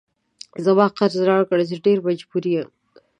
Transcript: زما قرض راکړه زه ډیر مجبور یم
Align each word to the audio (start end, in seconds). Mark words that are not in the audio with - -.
زما 0.65 0.85
قرض 0.97 1.15
راکړه 1.29 1.63
زه 1.69 1.75
ډیر 1.85 1.97
مجبور 2.07 2.43
یم 2.53 2.69